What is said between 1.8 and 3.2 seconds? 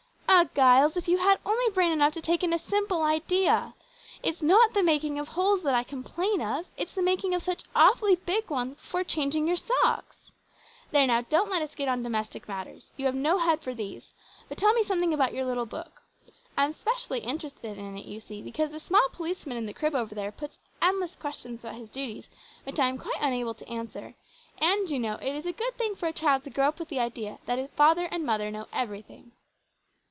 enough to take in a simple